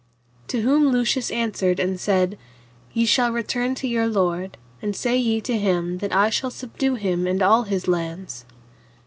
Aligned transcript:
To 0.47 0.61
whom 0.61 0.87
Lucius 0.91 1.29
answered 1.29 1.79
and 1.79 1.99
said, 1.99 2.39
Ye 2.91 3.05
shall 3.05 3.31
return 3.31 3.75
to 3.75 3.87
your 3.87 4.07
lord, 4.07 4.57
and 4.81 4.95
say 4.95 5.15
ye 5.15 5.41
to 5.41 5.55
him 5.59 5.99
that 5.99 6.11
I 6.11 6.31
shall 6.31 6.49
subdue 6.49 6.95
him 6.95 7.27
and 7.27 7.43
all 7.43 7.65
his 7.65 7.87
lands. 7.87 8.45